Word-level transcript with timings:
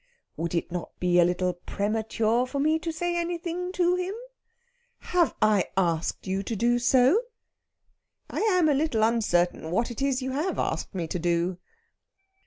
"Would 0.35 0.55
it 0.55 0.71
not 0.71 0.99
be 0.99 1.19
a 1.19 1.23
little 1.23 1.53
premature 1.53 2.47
for 2.47 2.57
me 2.57 2.79
to 2.79 2.91
say 2.91 3.15
anything 3.15 3.71
to 3.73 3.93
him?" 3.93 4.15
"Have 4.97 5.35
I 5.43 5.65
asked 5.77 6.25
you 6.25 6.41
to 6.41 6.55
do 6.55 6.79
so?" 6.79 7.21
"I 8.27 8.39
am 8.39 8.67
a 8.67 8.73
little 8.73 9.03
uncertain 9.03 9.69
what 9.69 9.91
it 9.91 10.01
is 10.01 10.23
you 10.23 10.31
have 10.31 10.57
asked 10.57 10.95
me 10.95 11.05
to 11.07 11.19
do." 11.19 11.59